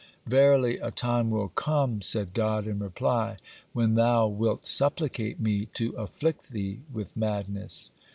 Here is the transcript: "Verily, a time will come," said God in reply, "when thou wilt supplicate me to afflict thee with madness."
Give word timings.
"Verily, 0.25 0.79
a 0.79 0.89
time 0.89 1.29
will 1.29 1.49
come," 1.49 2.01
said 2.01 2.33
God 2.33 2.65
in 2.65 2.79
reply, 2.79 3.37
"when 3.71 3.93
thou 3.93 4.25
wilt 4.27 4.65
supplicate 4.65 5.39
me 5.39 5.67
to 5.75 5.91
afflict 5.91 6.49
thee 6.49 6.79
with 6.91 7.15
madness." 7.15 7.91